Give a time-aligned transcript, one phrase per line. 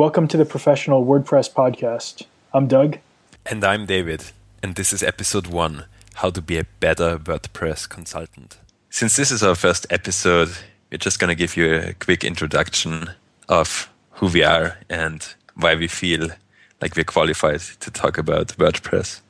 [0.00, 2.24] Welcome to the Professional WordPress Podcast.
[2.54, 3.00] I'm Doug.
[3.44, 4.32] And I'm David.
[4.62, 5.84] And this is episode one
[6.14, 8.56] How to Be a Better WordPress Consultant.
[8.88, 10.52] Since this is our first episode,
[10.90, 13.10] we're just going to give you a quick introduction
[13.46, 16.30] of who we are and why we feel
[16.80, 19.20] like we're qualified to talk about WordPress.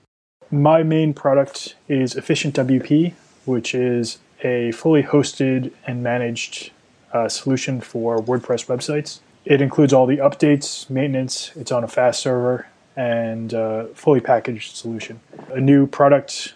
[0.52, 3.14] My main product is Efficient WP,
[3.45, 6.71] which is a fully hosted and managed
[7.12, 9.18] uh, solution for WordPress websites.
[9.51, 14.77] It includes all the updates, maintenance, it's on a fast server, and uh, fully packaged
[14.77, 15.18] solution.
[15.53, 16.54] A new product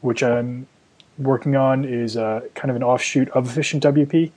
[0.00, 0.66] which I'm
[1.16, 4.32] working on is uh, kind of an offshoot of Efficient WP,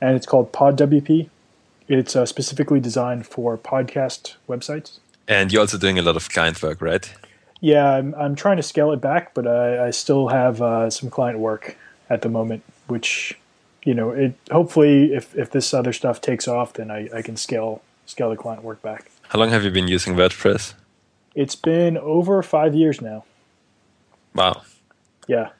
[0.00, 1.28] and it's called Pod WP.
[1.88, 5.00] It's uh, specifically designed for podcast websites.
[5.26, 7.12] And you're also doing a lot of client work, right?
[7.60, 11.10] Yeah, I'm, I'm trying to scale it back, but I, I still have uh, some
[11.10, 11.76] client work
[12.08, 13.39] at the moment, which
[13.84, 17.36] you know, it hopefully if, if this other stuff takes off, then I, I can
[17.36, 19.10] scale scale the client work back.
[19.28, 20.74] How long have you been using WordPress?
[21.34, 23.24] It's been over five years now.
[24.34, 24.62] Wow.
[25.28, 25.50] Yeah.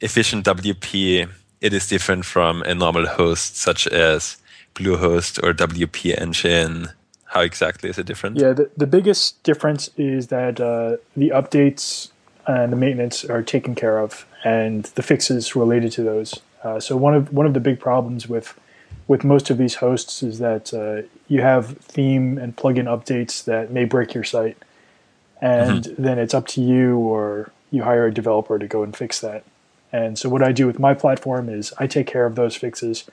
[0.00, 1.28] Efficient WP,
[1.60, 4.38] it is different from a normal host such as
[4.74, 6.88] Bluehost or WP Engine.
[7.26, 8.38] How exactly is it different?
[8.38, 12.11] Yeah, the, the biggest difference is that uh, the updates
[12.46, 16.40] and the maintenance are taken care of, and the fixes related to those.
[16.62, 18.58] Uh, so one of one of the big problems with
[19.08, 23.70] with most of these hosts is that uh, you have theme and plugin updates that
[23.70, 24.56] may break your site,
[25.40, 26.02] and mm-hmm.
[26.02, 29.44] then it's up to you or you hire a developer to go and fix that.
[29.92, 33.04] And so what I do with my platform is I take care of those fixes,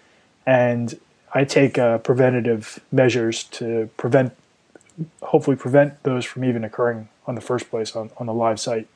[0.46, 1.00] and
[1.34, 4.34] I take uh, preventative measures to prevent,
[5.22, 8.88] hopefully prevent those from even occurring on the first place on, on the live site.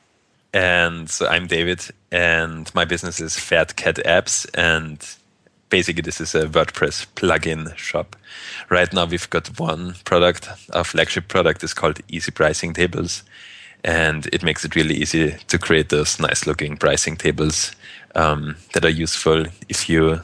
[0.54, 4.48] And so I'm David, and my business is Fat Cat Apps.
[4.54, 5.04] And
[5.70, 8.16] basically, this is a WordPress plugin shop.
[8.70, 10.48] Right now, we've got one product.
[10.74, 13.24] Our flagship product is called Easy Pricing Tables.
[13.84, 17.76] And it makes it really easy to create those nice looking pricing tables
[18.16, 20.22] um, that are useful if you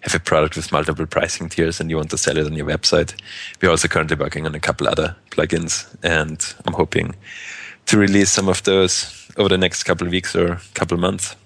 [0.00, 2.66] have a product with multiple pricing tiers and you want to sell it on your
[2.66, 3.20] website.
[3.60, 7.16] We're also currently working on a couple other plugins, and I'm hoping
[7.86, 11.36] to release some of those over the next couple of weeks or couple of months.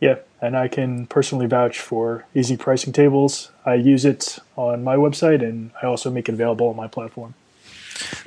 [0.00, 3.50] Yeah, and I can personally vouch for easy pricing tables.
[3.64, 7.34] I use it on my website, and I also make it available on my platform.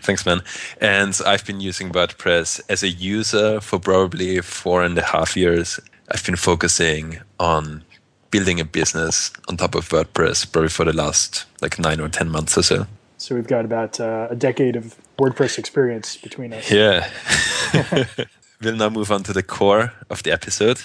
[0.02, 0.42] Thanks, man.
[0.80, 5.80] And I've been using WordPress as a user for probably four and a half years.
[6.10, 7.84] I've been focusing on
[8.32, 12.30] building a business on top of WordPress probably for the last like nine or 10
[12.30, 12.88] months or so.
[13.18, 16.72] So we've got about uh, a decade of WordPress experience between us.
[16.72, 17.10] Yeah.
[18.62, 20.82] we'll now move on to the core of the episode.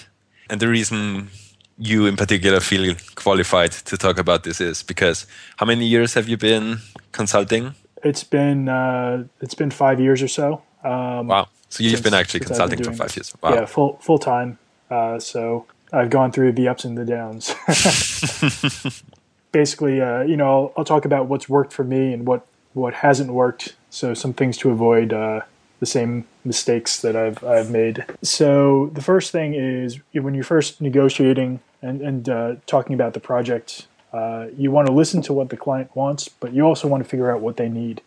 [0.49, 1.29] And the reason
[1.77, 5.25] you in particular feel qualified to talk about this is because
[5.57, 6.79] how many years have you been
[7.11, 7.75] consulting?
[8.03, 10.61] It's been uh, it's been five years or so.
[10.83, 11.47] Um, wow!
[11.69, 13.33] So you've since, been actually consulting been for five years.
[13.41, 13.53] Wow.
[13.53, 14.59] Yeah, full full time.
[14.89, 17.55] Uh, so I've gone through the ups and the downs.
[19.51, 22.93] Basically, uh, you know, I'll, I'll, talk about what's worked for me and what what
[22.95, 23.75] hasn't worked.
[23.89, 25.41] So some things to avoid uh,
[25.79, 28.05] the same mistakes that I've I've made.
[28.21, 33.19] So the first thing is when you're first negotiating and, and uh, talking about the
[33.19, 37.03] project, uh, you want to listen to what the client wants, but you also want
[37.03, 38.01] to figure out what they need.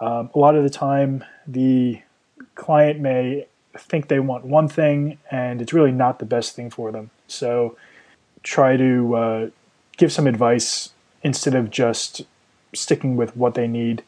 [0.00, 2.00] Um, a lot of the time, the
[2.54, 6.92] client may think they want one thing, and it's really not the best thing for
[6.92, 7.10] them.
[7.28, 7.76] So
[8.42, 9.50] try to uh,
[9.96, 10.90] give some advice
[11.22, 12.22] instead of just
[12.76, 14.02] sticking with what they need.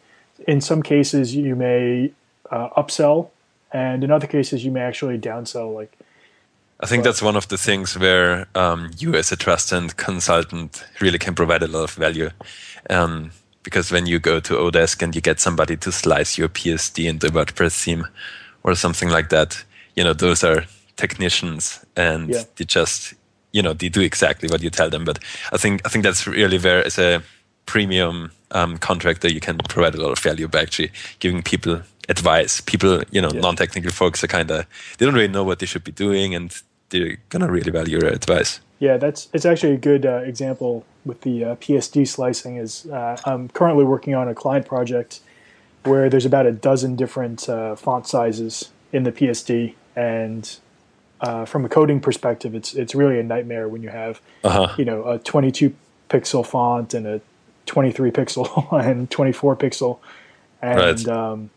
[0.47, 2.13] In some cases, you may
[2.51, 3.31] uh, upsell,
[3.73, 5.75] and in other cases you may actually downsell.
[5.75, 5.99] Like,
[6.81, 9.97] I think but, that's one of the things where um, you, as a trust and
[9.97, 12.31] consultant, really can provide a lot of value.
[12.89, 17.09] Um, because when you go to Odesk and you get somebody to slice your PSD
[17.09, 18.07] into WordPress theme
[18.63, 19.63] or something like that,
[19.95, 20.65] you know, those are
[20.97, 22.43] technicians and yeah.
[22.57, 23.15] they just,
[23.53, 25.05] you know, they do exactly what you tell them.
[25.05, 25.19] But
[25.53, 27.23] I think I think that's really where, as a
[27.69, 32.63] premium um, contractor, you can provide a lot of value by actually giving people advice.
[32.63, 33.41] People, you know, yeah.
[33.41, 34.67] non-technical folks are kind of
[34.97, 38.09] they don't really know what they should be doing, and they're gonna really value your
[38.09, 38.61] advice.
[38.81, 42.57] Yeah, that's it's actually a good uh, example with the uh, PSD slicing.
[42.57, 45.21] Is uh, I'm currently working on a client project
[45.85, 50.59] where there's about a dozen different uh, font sizes in the PSD, and
[51.21, 54.75] uh, from a coding perspective, it's it's really a nightmare when you have uh-huh.
[54.79, 55.75] you know a 22
[56.09, 57.21] pixel font and a
[57.69, 59.99] 23 pixel and 24 pixel,
[60.61, 61.09] and right.
[61.09, 61.51] um,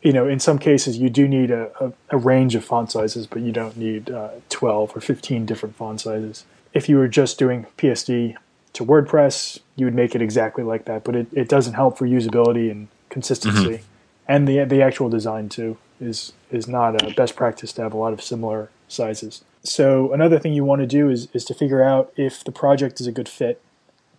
[0.00, 3.26] you know, in some cases you do need a, a, a range of font sizes,
[3.26, 6.44] but you don't need uh, 12 or 15 different font sizes.
[6.72, 8.36] If you were just doing PSD,
[8.74, 12.06] to WordPress, you would make it exactly like that, but it, it doesn't help for
[12.06, 13.60] usability and consistency.
[13.60, 13.84] Mm-hmm.
[14.28, 17.96] And the the actual design too is is not a best practice to have a
[17.96, 19.44] lot of similar sizes.
[19.62, 23.00] So another thing you want to do is is to figure out if the project
[23.00, 23.60] is a good fit,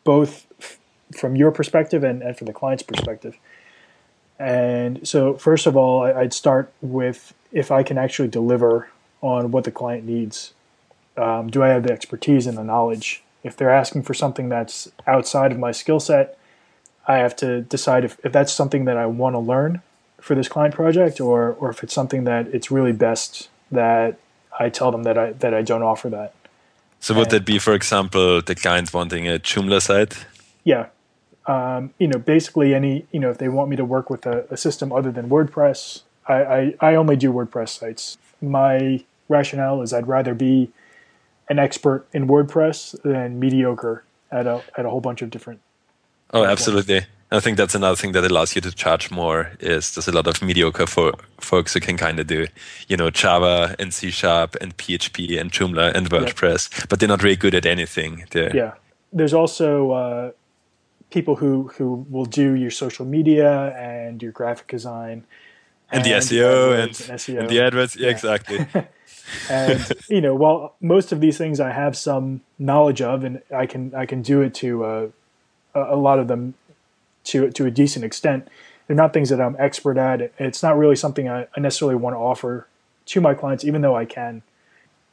[0.04, 0.46] both
[1.16, 3.38] from your perspective and, and from the client's perspective.
[4.40, 8.90] And so first of all, I'd start with if I can actually deliver
[9.22, 10.54] on what the client needs.
[11.16, 13.24] Um, do I have the expertise and the knowledge?
[13.44, 16.38] If they're asking for something that's outside of my skill set,
[17.08, 19.82] I have to decide if, if that's something that I want to learn
[20.20, 24.18] for this client project or, or if it's something that it's really best that
[24.58, 26.34] I tell them that I, that I don't offer that.
[27.00, 30.26] So would and, that be, for example, the client wanting a Joomla site?
[30.64, 30.88] Yeah.
[31.46, 34.46] Um, you know, basically any, you know, if they want me to work with a,
[34.50, 38.18] a system other than WordPress, I, I, I only do WordPress sites.
[38.42, 40.72] My rationale is I'd rather be
[41.50, 45.60] an expert in WordPress than mediocre at a at a whole bunch of different.
[46.34, 47.02] Oh, absolutely.
[47.32, 49.52] I think that's another thing that allows you to charge more.
[49.60, 52.48] Is there's a lot of mediocre for folks who can kind of do,
[52.88, 56.90] you know, Java and C Sharp and PHP and Joomla and WordPress, yep.
[56.90, 58.26] but they're not really good at anything.
[58.32, 58.74] They're, yeah,
[59.12, 60.32] there's also uh,
[61.14, 65.24] people who who will do your social media and your graphic design
[65.92, 67.40] and, and the SEO and, and, SEO.
[67.40, 67.96] and the AdWords.
[67.96, 68.12] Yeah, yeah.
[68.12, 68.68] exactly.
[69.50, 73.68] and you know, while most of these things I have some knowledge of, and I
[73.68, 75.08] can I can do it to uh,
[75.76, 76.56] a lot of them
[77.26, 78.48] to to a decent extent.
[78.88, 80.34] They're not things that I'm expert at.
[80.40, 82.68] It's not really something I, I necessarily want to offer
[83.06, 84.42] to my clients, even though I can.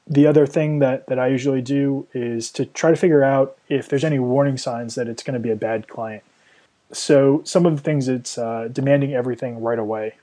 [0.06, 3.88] The other thing that, that I usually do is to try to figure out if
[3.88, 6.24] there's any warning signs that it's going to be a bad client.
[6.92, 10.14] So some of the things it's uh, demanding everything right away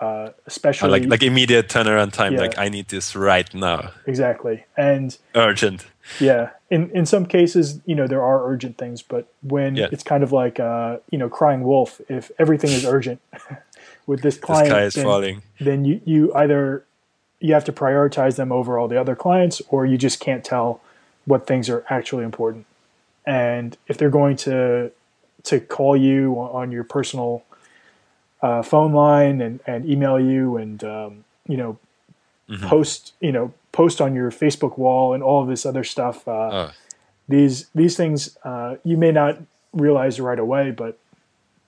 [0.00, 2.34] uh, especially like like immediate turnaround time.
[2.34, 2.40] Yeah.
[2.40, 3.90] Like I need this right now.
[4.06, 5.86] Exactly, and urgent.
[6.18, 9.88] Yeah, in in some cases, you know, there are urgent things, but when yeah.
[9.92, 12.00] it's kind of like uh, you know, crying wolf.
[12.08, 13.20] If everything is urgent
[14.06, 16.84] with this client, this then, then you you either
[17.40, 20.80] you have to prioritize them over all the other clients, or you just can't tell
[21.24, 22.66] what things are actually important.
[23.26, 24.92] And if they're going to
[25.44, 27.42] to call you on your personal
[28.42, 31.78] uh, phone line and, and email you and um, you know
[32.48, 32.66] mm-hmm.
[32.66, 36.26] post you know post on your Facebook wall and all of this other stuff.
[36.28, 36.72] Uh, uh.
[37.28, 39.38] These these things uh, you may not
[39.72, 40.98] realize right away, but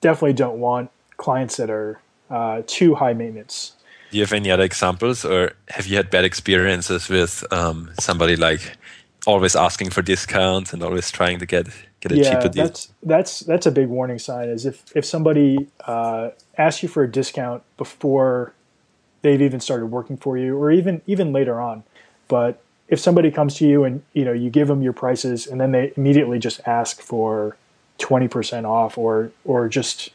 [0.01, 1.99] definitely don't want clients that are
[2.29, 3.73] uh, too high maintenance.
[4.13, 8.35] Do you have any other examples, or have you had bad experiences with um, somebody
[8.35, 8.77] like
[9.25, 11.65] always asking for discounts and always trying to get
[11.99, 12.65] get a yeah, cheaper deal.
[12.65, 14.49] That's that's that's a big warning sign.
[14.49, 16.29] Is if if somebody uh,
[16.59, 18.53] asks you for a discount before
[19.23, 21.81] they've even started working for you, or even even later on,
[22.27, 25.59] but if somebody comes to you and you know you give them your prices and
[25.59, 27.57] then they immediately just ask for
[27.97, 30.11] twenty percent off, or or just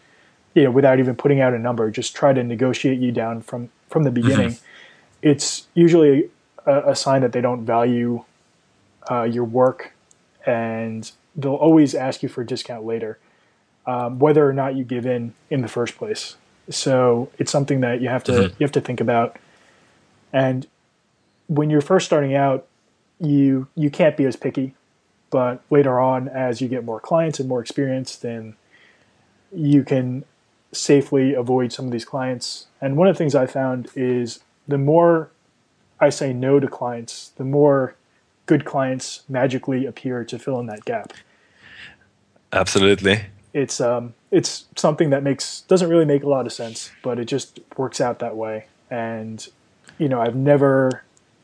[0.55, 3.71] you know without even putting out a number, just try to negotiate you down from
[3.89, 4.51] from the beginning.
[4.51, 5.29] Mm-hmm.
[5.31, 6.31] It's usually
[6.67, 8.25] a, a sign that they don't value
[9.11, 9.93] uh, your work,
[10.47, 13.19] and they'll always ask you for a discount later,
[13.87, 16.37] um, whether or not you give in in the first place.
[16.71, 18.55] So it's something that you have to mm-hmm.
[18.59, 19.39] you have to think about.
[20.33, 20.67] And
[21.47, 22.67] when you're first starting out,
[23.19, 24.75] you you can't be as picky,
[25.31, 28.55] but later on, as you get more clients and more experience, then
[29.53, 30.25] you can
[30.73, 32.67] safely avoid some of these clients.
[32.81, 35.31] And one of the things I found is the more
[36.01, 37.95] I say no to clients, the more
[38.47, 41.13] good clients magically appear to fill in that gap.
[42.53, 43.27] Absolutely.
[43.53, 47.25] It's um it's something that makes doesn't really make a lot of sense, but it
[47.25, 48.67] just works out that way.
[48.91, 49.47] And
[49.99, 51.03] you know, I've never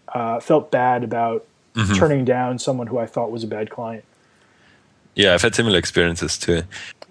[0.09, 1.45] uh, felt bad about
[1.75, 1.95] mm-hmm.
[1.95, 4.05] turning down someone who I thought was a bad client.
[5.15, 6.63] Yeah, I've had similar experiences too.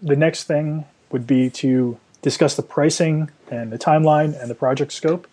[0.02, 4.92] The next thing would be to discuss the pricing and the timeline and the project
[4.92, 5.28] scope.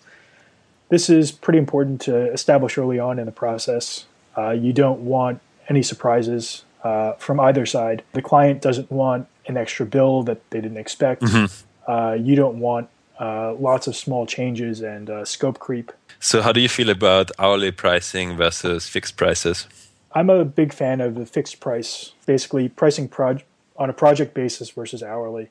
[0.90, 4.06] This is pretty important to establish early on in the process.
[4.36, 8.02] Uh, you don't want any surprises uh, from either side.
[8.12, 11.22] The client doesn't want an extra bill that they didn't expect.
[11.22, 11.90] Mm-hmm.
[11.90, 15.92] Uh, you don't want uh, lots of small changes and uh, scope creep.
[16.18, 19.66] So, how do you feel about hourly pricing versus fixed prices?
[20.12, 23.44] I'm a big fan of the fixed price, basically pricing proj-
[23.76, 25.50] on a project basis versus hourly.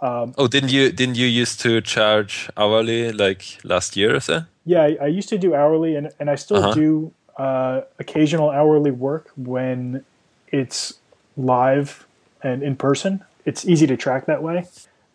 [0.00, 4.44] Um, oh, didn't you didn't you used to charge hourly like last year or so?
[4.66, 6.74] Yeah, I, I used to do hourly, and, and I still uh-huh.
[6.74, 10.04] do uh, occasional hourly work when
[10.48, 10.94] it's
[11.36, 12.06] live
[12.42, 13.24] and in person.
[13.44, 14.66] It's easy to track that way.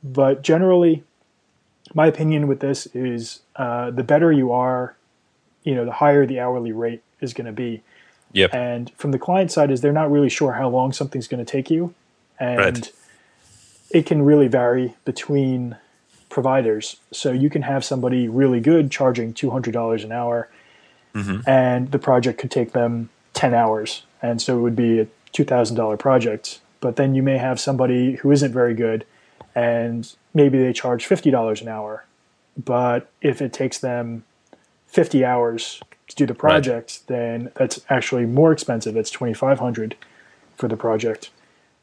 [0.03, 1.03] But generally,
[1.93, 4.95] my opinion with this is uh, the better you are,
[5.63, 7.81] you know, the higher the hourly rate is going to be.
[8.33, 8.53] Yep.
[8.53, 11.51] And from the client side, is they're not really sure how long something's going to
[11.51, 11.93] take you,
[12.39, 12.91] and Right.
[13.91, 15.77] It can really vary between
[16.29, 16.97] providers.
[17.11, 20.49] So you can have somebody really good charging two hundred dollars an hour,
[21.13, 21.47] mm-hmm.
[21.49, 25.43] and the project could take them ten hours, and so it would be a two
[25.43, 26.59] thousand dollar project.
[26.81, 29.05] But then you may have somebody who isn't very good,
[29.53, 32.05] and maybe they charge fifty dollars an hour,
[32.57, 34.23] but if it takes them
[34.89, 38.97] 50 hours to do the project, then that's actually more expensive.
[38.97, 39.95] It's 2500
[40.55, 41.29] for the project.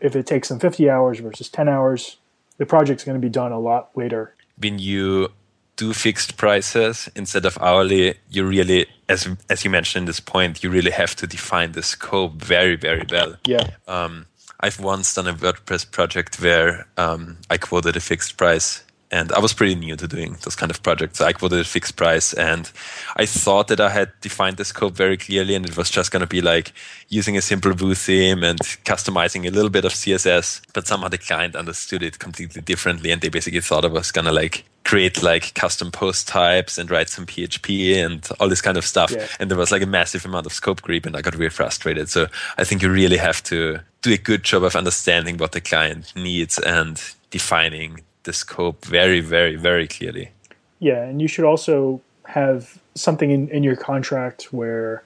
[0.00, 2.18] If it takes them 50 hours versus 10 hours,
[2.58, 4.34] the project's going to be done a lot later.
[4.58, 5.28] when you
[5.76, 10.62] do fixed prices instead of hourly, you really, as as you mentioned in this point,
[10.62, 13.36] you really have to define the scope very, very well.
[13.46, 13.68] Yeah.
[13.86, 14.26] Um,
[14.60, 19.38] I've once done a WordPress project where um, I quoted a fixed price, and I
[19.38, 21.20] was pretty new to doing those kind of projects.
[21.20, 22.70] I quoted a fixed price, and
[23.16, 26.20] I thought that I had defined the scope very clearly, and it was just going
[26.20, 26.72] to be like
[27.08, 30.62] using a simple Vue theme and customizing a little bit of CSS.
[30.75, 34.25] But somehow the client understood it completely differently, and they basically thought I was going
[34.25, 38.76] to like create like custom post types and write some PHP and all this kind
[38.76, 39.10] of stuff.
[39.10, 39.26] Yeah.
[39.40, 42.08] And there was like a massive amount of scope creep, and I got really frustrated.
[42.08, 42.26] So
[42.58, 46.12] I think you really have to do a good job of understanding what the client
[46.16, 50.30] needs and defining the scope very, very, very clearly.
[50.78, 55.02] Yeah, and you should also have something in, in your contract where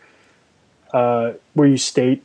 [0.93, 2.25] uh, where you state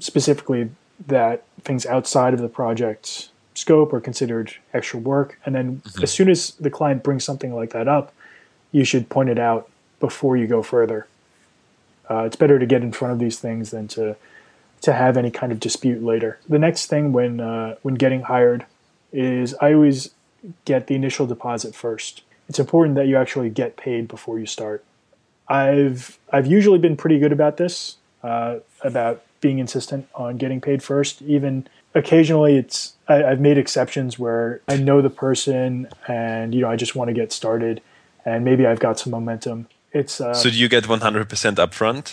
[0.00, 0.70] specifically
[1.06, 6.28] that things outside of the project scope are considered extra work, and then as soon
[6.28, 8.12] as the client brings something like that up,
[8.72, 11.06] you should point it out before you go further.
[12.10, 14.16] Uh, it's better to get in front of these things than to
[14.80, 16.38] to have any kind of dispute later.
[16.48, 18.66] The next thing when uh, when getting hired
[19.14, 20.10] is I always
[20.64, 22.22] get the initial deposit first.
[22.48, 24.84] It's important that you actually get paid before you start.
[25.48, 30.82] I've I've usually been pretty good about this, uh, about being insistent on getting paid
[30.82, 31.22] first.
[31.22, 36.68] Even occasionally, it's I, I've made exceptions where I know the person and you know
[36.68, 37.80] I just want to get started,
[38.24, 39.68] and maybe I've got some momentum.
[39.92, 42.12] It's uh, So do you get 100% upfront?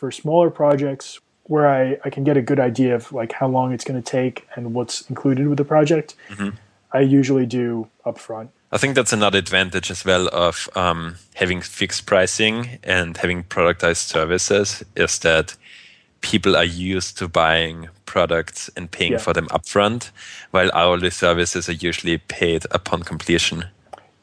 [0.00, 3.72] for smaller projects where I, I can get a good idea of like how long
[3.72, 6.14] it's going to take and what's included with the project.
[6.92, 8.50] I usually do upfront.
[8.70, 14.06] I think that's another advantage as well of um, having fixed pricing and having productized
[14.08, 15.56] services is that
[16.20, 16.64] people are
[16.94, 19.18] used to buying products and paying Yeah.
[19.18, 20.12] for them upfront,
[20.52, 23.64] while hourly services are usually paid upon completion.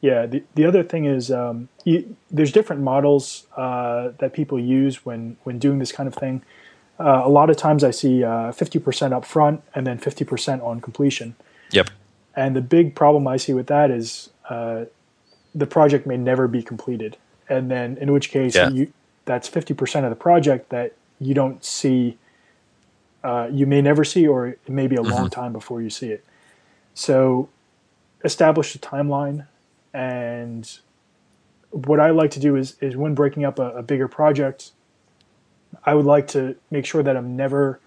[0.00, 0.24] Yeah.
[0.26, 5.36] The, the other thing is um, you, there's different models uh, that people use when,
[5.44, 6.40] when doing this kind of thing.
[6.98, 11.36] Uh, a lot of times I see uh, 50% upfront and then 50% on completion.
[11.70, 11.90] Yep.
[12.34, 14.86] And the big problem I see with that is uh,
[15.54, 17.16] the project may never be completed.
[17.48, 18.70] And then, in which case, Yeah.
[18.70, 18.92] you,
[19.24, 22.16] that's 50% of the project that you don't see,
[23.24, 26.10] uh, you may never see, or it may be a long time before you see
[26.10, 26.24] it.
[26.94, 27.48] So,
[28.24, 29.46] establish a timeline.
[29.94, 30.70] And
[31.70, 34.72] what I like to do is, is when breaking up a, a bigger project,
[35.84, 37.80] I would like to make sure that I'm never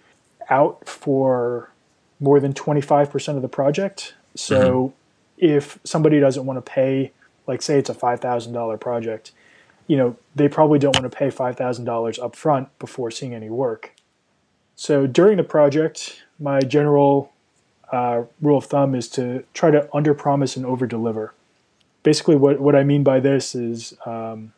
[0.50, 1.71] out for
[2.19, 4.13] more than 25% of the project.
[4.35, 4.93] So
[5.38, 7.11] if somebody doesn't want to pay,
[7.47, 9.31] like say it's a $5,000 project,
[9.88, 13.93] you know, they probably don't want to pay $5,000 up front before seeing any work.
[14.75, 17.31] So during the project, my general
[17.91, 21.33] uh, rule of thumb is to try to under promise and over deliver.
[22.03, 24.53] Basically, what, what I mean by this is, um,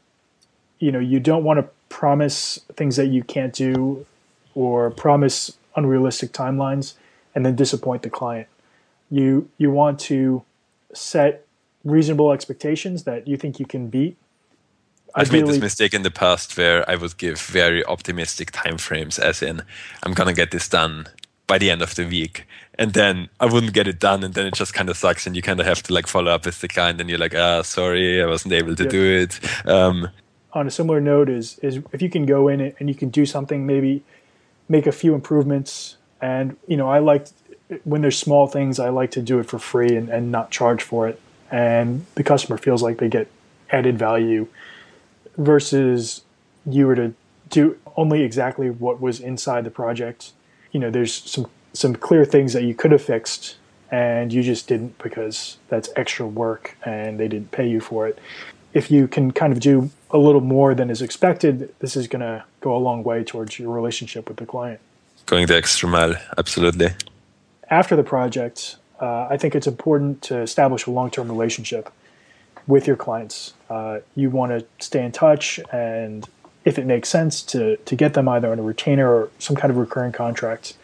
[0.79, 4.03] you know, you don't want to promise things that you can't do
[4.55, 6.95] or promise unrealistic timelines
[7.35, 8.47] and then disappoint the client.
[9.11, 10.43] You you want to
[10.93, 11.45] set
[11.83, 14.17] reasonable expectations that you think you can beat.
[15.15, 19.43] I've made this mistake in the past where I would give very optimistic timeframes, as
[19.43, 19.61] in,
[20.03, 21.05] I'm gonna get this done
[21.45, 22.47] by the end of the week.
[22.79, 25.35] And then I wouldn't get it done, and then it just kind of sucks, and
[25.35, 27.61] you kind of have to like follow up with the client, and you're like, ah,
[27.61, 28.89] sorry, I wasn't able to Yeah.
[28.97, 29.39] do it.
[29.67, 30.09] Um,
[30.53, 33.25] on a similar note is is if you can go in and you can do
[33.25, 34.03] something maybe
[34.69, 35.97] make a few improvements.
[36.21, 37.27] And you know i like
[37.83, 40.83] when there's small things i like to do it for free and, and not charge
[40.83, 41.19] for it.
[41.51, 43.27] And the customer feels like they get
[43.69, 44.47] added value
[45.37, 46.21] versus
[46.65, 47.13] you were to
[47.49, 50.31] do only exactly what was inside the project.
[50.71, 53.57] You know there's some some clear things that you could have fixed
[53.91, 58.19] and you just didn't because that's extra work and they didn't pay you for it
[58.73, 62.21] if you can kind of do a little more than is expected, this is going
[62.21, 64.79] to go a long way towards your relationship with the client.
[65.25, 66.89] going the extra mile, absolutely.
[67.69, 71.91] After the project, uh, I think it's important to establish a long term relationship
[72.67, 73.53] with your clients.
[73.69, 76.27] Uh, you want to stay in touch and
[76.65, 79.71] if it makes sense to to get them either on a retainer or some kind
[79.71, 80.75] of recurring contract,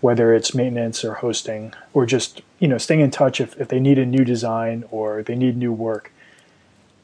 [0.00, 3.80] whether it's maintenance or hosting or just you know staying in touch if, if they
[3.80, 6.12] need a new design or they need new work.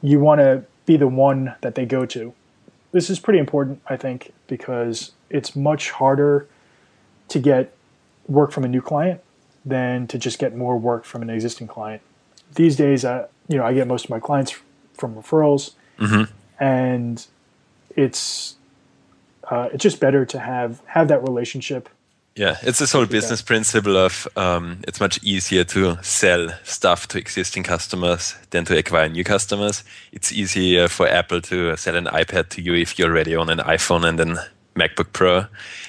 [0.03, 2.35] You want to be the one that they go to.
[2.91, 6.47] This is pretty important, I think, because it's much harder
[7.29, 7.73] to get
[8.29, 9.21] work from a new client
[9.65, 12.03] than to just get more work from an existing client.
[12.55, 14.55] These days, I, you know, I get most of my clients
[14.95, 16.33] from referrals, Mm-hmm.
[16.59, 17.27] and
[17.95, 18.57] it's
[19.49, 21.89] uh, it's just better to have have that relationship.
[22.35, 27.19] Yeah, it's this whole business principle of um, it's much easier to sell stuff to
[27.19, 29.85] existing customers than to acquire new customers.
[30.13, 33.59] It's easier for Apple to sell an iPad to you if you're already own an
[33.59, 34.39] iPhone and an
[34.75, 35.45] MacBook Pro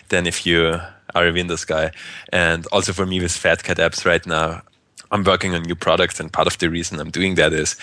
[0.09, 0.81] than if you
[1.15, 1.91] are a Windows guy.
[2.33, 4.63] And also for me with Fat Cat apps right now,
[5.12, 7.77] I'm working on new products, and part of the reason I'm doing that is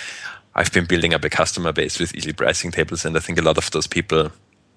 [0.55, 3.43] I've been building up a customer base with easy pricing tables, and I think a
[3.43, 4.31] lot of those people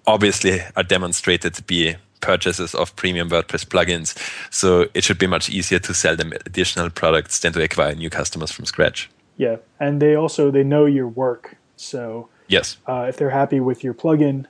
[0.06, 4.15] obviously are demonstrated to be purchases of premium WordPress plugins.
[4.51, 8.10] So it should be much easier to sell them additional products than to acquire new
[8.10, 9.10] customers from scratch.
[9.38, 12.77] Yeah, and they also they know your work, so Yes.
[12.88, 14.46] uh, if they're happy with your plugin,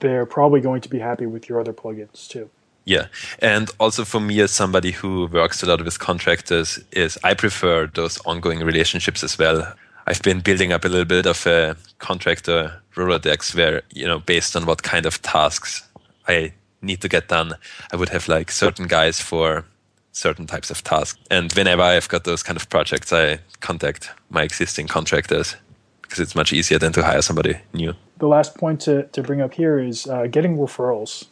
[0.00, 2.50] they're probably going to be happy with your other plugins too.
[2.84, 3.06] Yeah.
[3.40, 7.86] And also for me as somebody who works a lot with contractors is I prefer
[7.86, 9.74] those ongoing relationships as well.
[10.06, 14.56] I've been building up a little bit of a contractor Rolodex where, you know, based
[14.56, 15.86] on what kind of tasks
[16.26, 16.52] I
[16.82, 17.54] need to get done,
[17.92, 19.64] I would have like certain guys for
[20.12, 21.18] certain types of tasks.
[21.30, 25.56] And whenever I've got those kind of projects, I contact my existing contractors
[26.02, 27.94] because it's much easier than to hire somebody new.
[28.18, 31.26] The last point to, to bring up here is uh, getting referrals.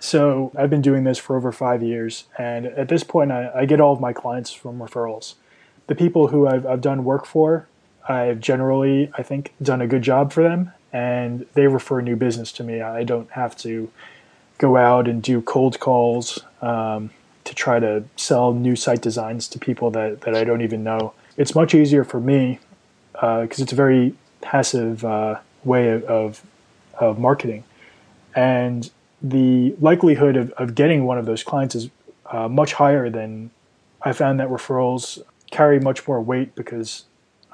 [0.00, 3.64] So I've been doing this for over five years, and at this point, I, I
[3.64, 5.34] get all of my clients from referrals.
[5.88, 7.66] The people who I've, I've done work for,
[8.08, 12.52] I've generally, I think, done a good job for them, and they refer new business
[12.52, 12.80] to me.
[12.80, 13.90] I don't have to
[14.58, 17.10] go out and do cold calls um,
[17.44, 21.14] to try to sell new site designs to people that, that I don't even know.
[21.36, 22.58] It's much easier for me
[23.12, 26.42] because it's a very passive uh, way of, of,
[26.98, 27.64] of marketing.
[28.34, 28.90] And
[29.22, 31.88] the likelihood of, of getting one of those clients is
[32.26, 33.50] uh, much higher than
[34.02, 37.04] I found that referrals carry much more weight because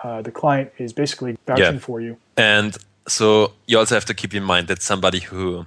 [0.03, 1.79] uh, the client is basically vouching Yeah.
[1.79, 2.17] for you.
[2.37, 5.67] And so you also have to keep in mind that somebody who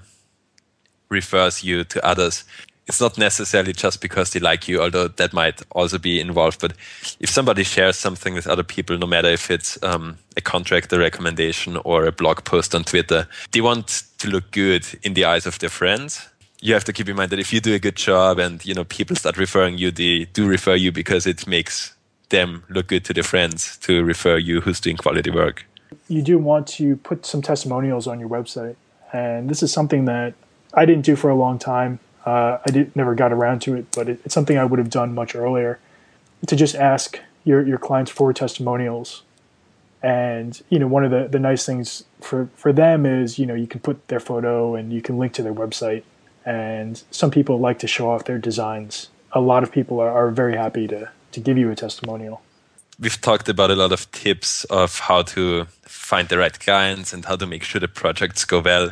[1.09, 2.43] refers you to others,
[2.87, 6.61] it's not necessarily just because they like you, although that might also be involved.
[6.61, 6.73] But
[7.19, 11.77] if somebody shares something with other people, no matter if it's um, a contractor recommendation
[11.83, 15.59] or a blog post on Twitter, they want to look good in the eyes of
[15.59, 16.29] their friends.
[16.61, 18.73] You have to keep in mind that if you do a good job and you
[18.73, 21.93] know people start referring you, they do refer you because it makes
[22.29, 25.65] them look good to their friends to refer you who's doing quality work.
[26.09, 28.75] you do want to put some testimonials on your website,
[29.13, 30.33] and this is something that
[30.77, 31.99] I didn't do for a long time.
[32.25, 34.91] Uh, I did never got around to it, but it, it's something I would have
[34.91, 35.79] done much earlier.
[36.45, 39.23] To just ask your your clients for testimonials,
[40.03, 43.55] and you know one of the the nice things for for them is you know
[43.55, 46.03] you can put their photo and you can link to their website,
[46.45, 49.09] and some people like to show off their designs.
[49.33, 52.41] A lot of people are, are very happy to to give you a testimonial.
[52.99, 57.25] we've talked about a lot of tips of how to find the right clients and
[57.25, 58.91] how to make sure the projects go well.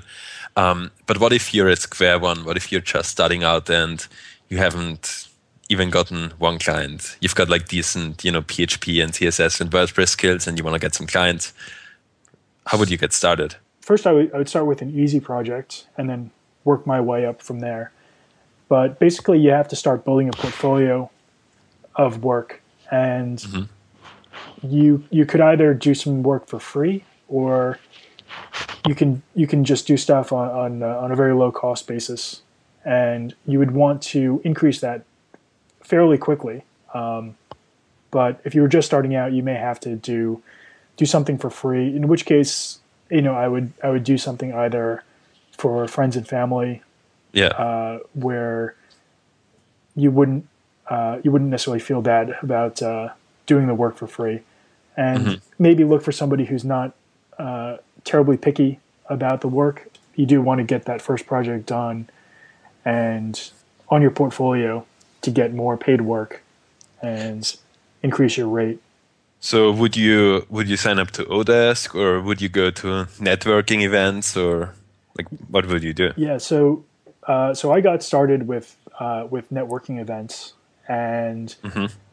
[0.55, 2.45] Um, but what if you're a Square One?
[2.45, 4.05] What if you're just starting out and
[4.49, 5.27] you haven't
[5.69, 7.17] even gotten one client?
[7.19, 10.75] You've got like decent, you know, PHP and CSS and WordPress skills, and you want
[10.75, 11.53] to get some clients.
[12.67, 13.55] How would you get started?
[13.85, 16.31] first I would, I would start with an easy project and then
[16.63, 17.91] work my way up from there.
[18.67, 21.11] But basically, you have to start building a portfolio
[21.95, 23.69] of work, and
[24.63, 27.77] you you could either do some work for free or
[28.87, 31.87] you can you can just do stuff on on, uh, on a very low cost
[31.87, 32.41] basis,
[32.83, 35.03] and you would want to increase that
[35.81, 36.63] fairly quickly.
[36.93, 37.35] Um,
[38.11, 40.41] but if you were just starting out, you may have to do
[40.97, 41.95] do something for free.
[41.95, 45.03] In which case, you know, I would I would do something either
[45.51, 46.81] for friends and family
[47.33, 47.47] Yeah.
[47.47, 48.75] uh, where
[49.95, 50.47] you wouldn't
[50.87, 53.09] uh, you wouldn't necessarily feel bad about uh,
[53.45, 54.41] doing the work for free,
[54.95, 56.93] and maybe look for somebody who's not
[57.39, 59.87] uh, terribly picky about the work.
[60.15, 62.09] You do want to get that first project done
[62.85, 63.51] and
[63.89, 64.85] on your portfolio
[65.21, 66.41] to get more paid work
[67.01, 67.55] and
[68.01, 68.79] increase your rate.
[69.39, 72.87] So would you would you sign up to Odesk or would you go to
[73.19, 74.73] networking events or
[75.17, 76.13] like what would you do?
[76.15, 76.83] Yeah, so
[77.27, 80.53] uh, so I got started with uh, with networking events,
[80.87, 81.55] and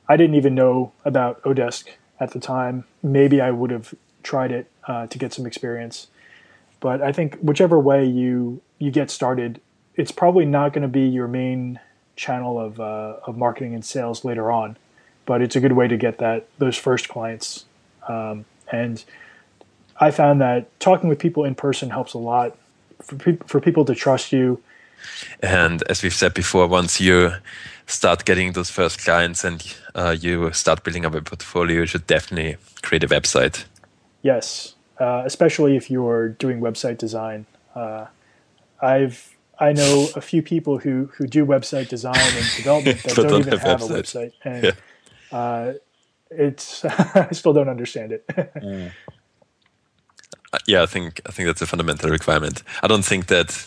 [0.09, 2.85] I didn't even know about Odesk at the time.
[3.03, 6.09] Maybe I would have tried it uh, to get some experience,
[6.81, 9.61] But I think whichever way you you get started,
[9.95, 11.79] it's probably not going to be your main
[12.17, 14.77] channel of uh, of marketing and sales later on.
[15.25, 17.65] But it's a good way to get that those first clients.
[18.09, 19.05] Um, and
[20.01, 22.59] I found that talking with people in person helps a lot
[23.01, 24.61] for, pe- for people to trust you.
[25.41, 27.33] And as we've said before, once you
[27.87, 29.63] start getting those first clients and
[29.95, 33.65] uh, you start building up a portfolio, you should definitely create a website.
[34.23, 37.47] Yes, uh, especially if you're doing website design.
[37.75, 38.07] Uh,
[38.81, 43.29] I've I know a few people who who do website design and development that don't,
[43.29, 45.37] don't, even have, have a website, and yeah.
[45.39, 45.73] uh,
[46.31, 48.27] it's I still don't understand it.
[48.29, 48.93] mm.
[50.67, 52.63] Yeah, I think I think that's a fundamental requirement.
[52.83, 53.67] I don't think that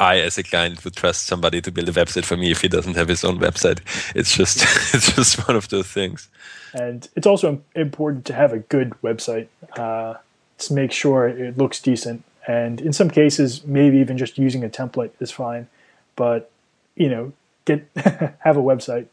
[0.00, 2.68] I, as a client, would trust somebody to build a website for me if he
[2.68, 3.80] doesn't have his own website.
[4.16, 4.62] It's just
[4.94, 6.28] it's just one of those things.
[6.74, 10.14] And it's also important to have a good website uh,
[10.58, 12.24] to make sure it looks decent.
[12.46, 15.68] And in some cases, maybe even just using a template is fine.
[16.16, 16.50] But
[16.96, 17.32] you know,
[17.64, 17.88] get
[18.40, 19.06] have a website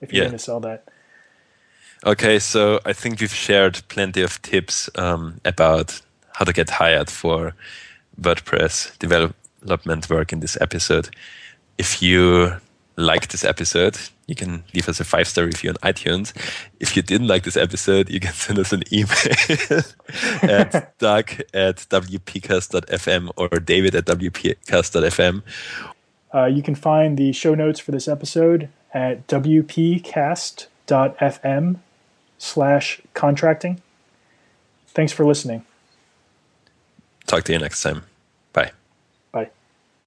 [0.00, 0.28] if you're yeah.
[0.30, 0.84] going to sell that.
[2.06, 6.00] Okay, so I think we've shared plenty of tips um, about
[6.34, 7.54] how to get hired for
[8.20, 11.08] WordPress development work in this episode.
[11.78, 12.56] If you
[12.96, 16.32] like this episode, you can leave us a five star review on iTunes.
[16.80, 19.08] If you didn't like this episode, you can send us an email
[20.42, 25.42] at doug at wpcast.fm or david at wpcast.fm.
[26.34, 30.66] Uh, you can find the show notes for this episode at wpcast.fm
[32.38, 33.80] slash contracting.
[34.88, 35.64] Thanks for listening.
[37.26, 38.04] Talk to you next time.